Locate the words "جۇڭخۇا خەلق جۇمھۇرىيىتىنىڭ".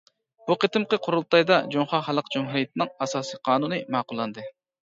1.75-2.93